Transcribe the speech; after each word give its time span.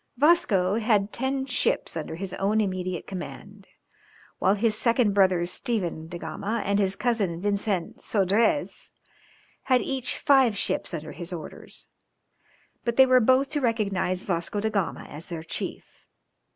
Vasco 0.17 0.79
had 0.79 1.13
ten 1.13 1.45
ships 1.45 1.95
under 1.95 2.15
his 2.15 2.33
own 2.33 2.59
immediate 2.59 3.05
command, 3.05 3.67
while 4.39 4.55
his 4.55 4.73
second 4.75 5.13
brother 5.13 5.45
Stephen 5.45 6.07
da 6.07 6.17
Gama, 6.17 6.63
and 6.65 6.79
his 6.79 6.95
cousin 6.95 7.39
Vincent 7.39 7.99
Sodrez, 8.01 8.93
had 9.65 9.81
each 9.83 10.17
five 10.17 10.57
ships 10.57 10.95
under 10.95 11.11
his 11.11 11.31
orders, 11.31 11.87
but 12.83 12.95
they 12.95 13.05
were 13.05 13.19
both 13.19 13.49
to 13.49 13.61
recognise 13.61 14.23
Vasco 14.23 14.59
da 14.59 14.69
Gama 14.69 15.03
as 15.03 15.27
their 15.29 15.43
chief. 15.43 16.07